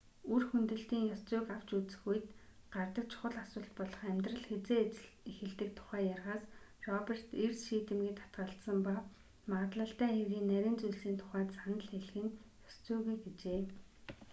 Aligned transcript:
үр 0.33 0.43
хөндөлтийн 0.51 1.05
ёс 1.13 1.21
зүйг 1.29 1.47
авч 1.55 1.69
үзэх 1.77 2.01
үед 2.11 2.25
гардаг 2.73 3.05
чухал 3.11 3.35
асуулт 3.43 3.71
болох 3.79 4.01
амьдрал 4.11 4.43
хэзээ 4.47 4.81
эхэлдэг 5.29 5.69
тухай 5.77 6.03
ярихаас 6.13 6.43
роберт 6.89 7.27
эрс 7.43 7.59
шийдэмгий 7.67 8.13
татгалзсан 8.19 8.77
ба 8.87 8.93
магадлалтай 9.51 10.09
хэргийн 10.15 10.47
нарийн 10.51 10.77
зүйлсийн 10.81 11.17
тухайд 11.21 11.49
санал 11.59 11.83
хэлэх 11.89 12.13
нь 12.23 12.35
ёс 12.67 12.75
зүйгүй 12.85 13.15
гэжээ 13.23 13.61